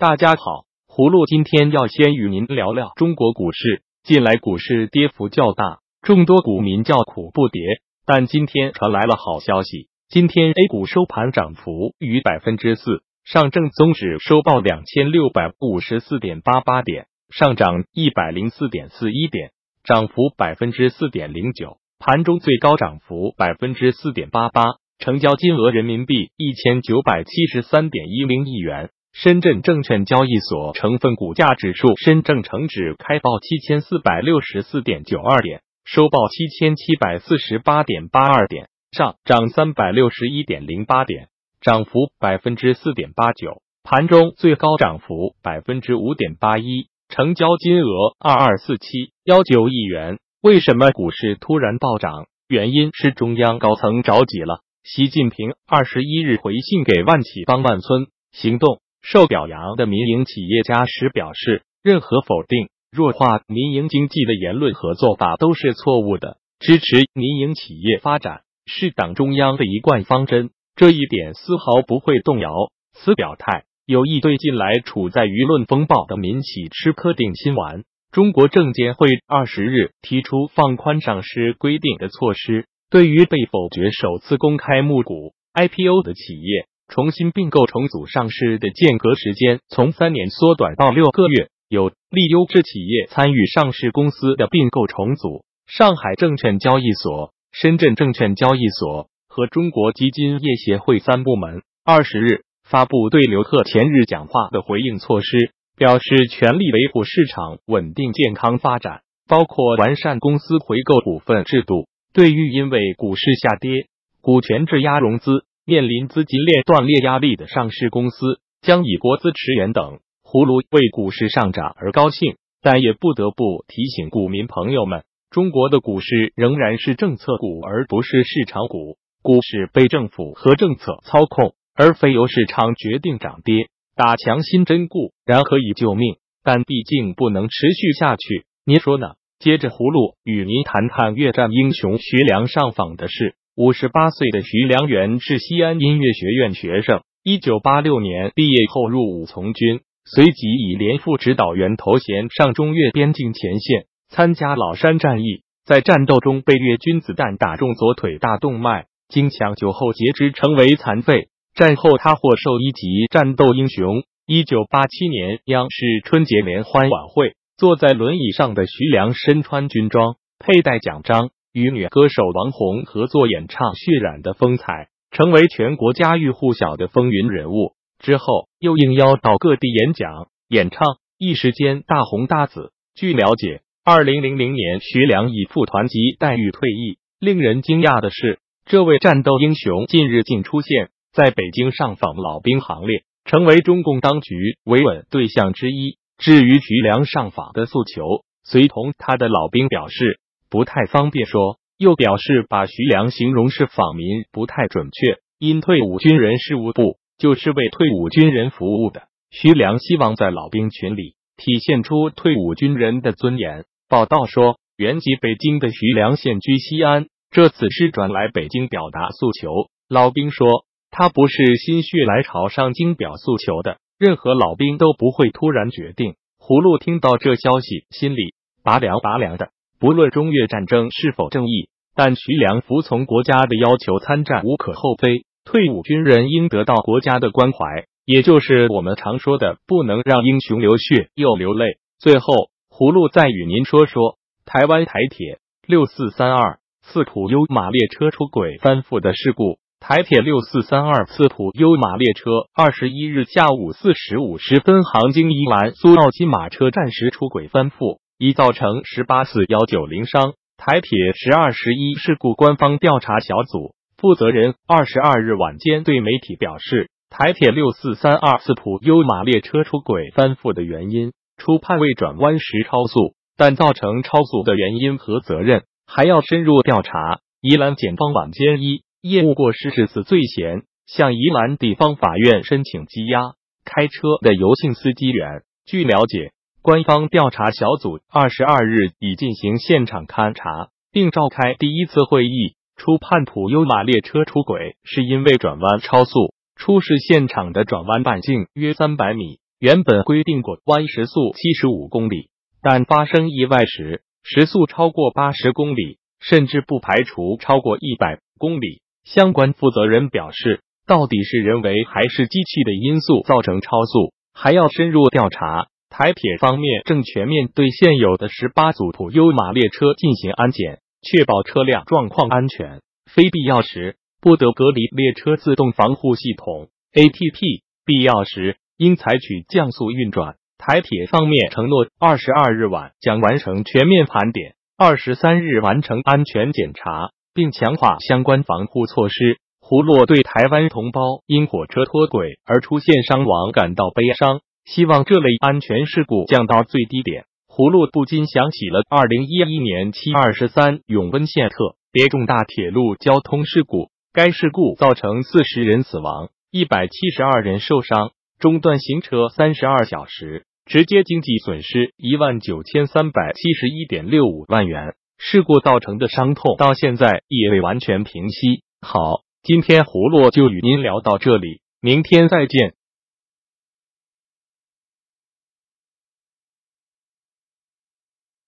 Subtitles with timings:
[0.00, 3.82] 大家好，葫芦今天要先与您聊聊中国股市。
[4.04, 7.82] 近来股市跌幅较大，众多股民叫苦不迭。
[8.06, 19.50] 但今天传来了好消息，今天 A 股收盘涨幅逾百分之四，上证综指收报两千六百五十四点八八点，上涨一百零四点四一点，
[19.88, 21.78] 涨幅百分之四点零九。
[21.98, 28.90] 盘中最高涨幅百分之四点八八，成交金额人民币一千九百七十三点一零亿元。
[29.14, 41.28] 深圳证券交易所成分股价指数，深证成指开报七千四百六十四点九二点，收报七千七百四十八点八二点，上涨三百六十一点零八点，
[41.62, 43.62] 涨幅百分之四点八九。
[43.82, 50.18] 盘中最高涨幅百分之五点八一，成交金额二二四七幺九亿元。
[50.42, 52.26] 为什么股市突然暴涨？
[52.48, 54.60] 原因是中央高层着急了。
[54.84, 58.80] 习近平二十一日回信给万企帮万村行动。
[59.00, 66.36] 受表扬的民营企业家时表示，任何否定、弱化民营经济的言论和做法都是错误的。
[66.60, 72.52] 支持民营企业发展是党中央的一贯方针，这一点丝毫不会动摇。
[72.92, 77.84] 此表态有意对近来处在舆论风暴的民企吃颗定心丸。
[78.12, 86.66] 中国证监会二十日提出放宽上市规定的措施，对于被否决首次公开募股 IPO 的企业。
[86.88, 95.46] 重新并购重组上市的间隔时间从三年缩短到六个月，有利优质企业参与上市公司的并购重组。
[95.66, 113.88] 上海证券交易所、深圳证券交易所和中国基金业协会三部门二十日发布对刘鹤前日讲话的回应措施，表示全力维护市场稳定健康发展，包括完善公司回购股份制度，对于因为股市下跌
[114.20, 115.44] 股权质押融资。
[115.64, 120.00] 面临资金链断裂压力的上市公司将以国资驰援等。
[120.24, 128.96] 葫芦为股市上涨而高兴，但也不得不提醒股民朋友们：中国的股市仍然是政策股，而不是市场股。
[129.20, 133.68] 股市被政府和政策操控，而非由市场决定涨跌。
[133.94, 138.44] 打强心针固然可以救命，但毕竟不能持续下去。
[138.66, 139.12] 您说呢？
[139.38, 143.36] 接着，葫芦与您谈谈越战英雄徐良上访的事。
[143.54, 161.28] 五十八岁的徐良原是西安音乐学院学生，一九八六年毕业后入伍从军，随即以连副指导员头衔上中越边境前线参加老山战役，在战斗中被越军子弹打中左腿大动脉，经抢救后截肢，成为残废。
[161.58, 164.04] 战后他获授一级战斗英雄。
[164.28, 171.30] 一九八七年央视春节联欢晚会，坐在轮椅上的徐良身穿军装，佩戴奖章。
[171.52, 177.72] 与女歌手王红合作演唱，血染的风采，成为全国家喻户晓的风云人物。
[177.98, 180.86] 之后又应邀到各地演讲、演唱，
[181.18, 182.70] 一时间大红大紫。
[182.94, 186.98] 据了解，二零零零年徐良以副团级待遇退役。
[187.18, 195.98] 令人惊讶的是，这位战斗英雄近日竟出现在北京上访老兵行列，成为中共当局维稳对象之一。
[196.18, 200.20] 至于徐良上访的诉求，随同他的老兵表示。
[200.50, 209.02] 不太方便说，又表示把徐良形容是访民不太准确，因退伍军人事务部就是为退伍军人服务的。
[209.30, 213.66] 徐良希望在老兵群里体现出退伍军人的尊严。
[213.90, 219.68] 报道说，原籍北京的徐良现居西安，这次是转来北京表达诉求。
[219.86, 220.64] 老兵说，
[220.98, 226.16] 他不是心血来潮上京表诉求的，任何老兵都不会突然决定。
[226.40, 229.50] 葫芦听到这消息，心里拔凉拔凉的。
[229.78, 235.22] 不论中越战争是否正义，但徐良服从国家的要求参战无可厚非。
[235.44, 241.78] 退伍军人应得到国家的关怀，也就是我们常说的“不能让英雄流血又流泪”。
[242.00, 249.60] 最后，葫芦再与您说说台湾台铁六四三二四普优马列车出轨翻覆的事故。
[249.80, 257.98] 台铁六四三二次普优马列车二十一日下午四时五十分航经宜兰苏澳金马车站时出轨翻覆。
[258.18, 260.34] 已造成十八死幺九零伤。
[260.56, 277.20] 台铁十二十一事故官方调查小组负责人二十二日晚间对媒体表示，台铁六四三二次普优马列车出轨翻覆的原因，初判未转弯时超速，但造成超速的原因和责任还要深入调查。
[277.40, 285.42] 宜兰检方晚间一业务过失致死罪嫌，向宜兰地方法院申请羁押开车的尤姓司机员。
[285.64, 286.32] 据了解。
[286.60, 296.34] 官方调查小组二十二日已进行现场勘查，并召开第一次会议，初判普悠玛列车出轨是因为转弯超速。
[296.56, 302.28] 出事现场的转弯半径约三百米，原本规定过弯时速七十五公里，
[302.60, 308.82] 但发生意外时时速超过八十公里，甚至不排除超过一百公里。
[309.14, 315.68] 相关负责人表示，到底是人为还是机器的因素造成超速，还要深入调查。
[315.88, 323.96] 台铁方面正全面对现有的十八组普优马列车进行安检，确保车辆状况安全，非必要时。
[324.20, 330.34] 不得隔离列车自动防护系统 （ATP），必要时应采取降速运转。
[330.58, 339.38] 台铁方面承诺，二十二日晚将完成全面盘点，二十三日完成安全检查，并强化相关防护措施。
[339.60, 347.26] 胡洛对台湾同胞因火车脱轨而出现伤亡感到悲伤，希望这类安全事故降到最低点。
[347.46, 353.90] 胡洛不禁想起了二零一一年七二十三永温线特别重大铁路交通事故。
[354.12, 364.94] 该事故造成四十人死亡，一百七十二人受伤，中断行车三十二小时，直接经济损失一万九千三百七十一点六五万元。
[365.18, 368.62] 事故造成的伤痛到现在也未完全平息。
[368.80, 372.77] 好，今天葫芦就与您聊到这里，明天再见。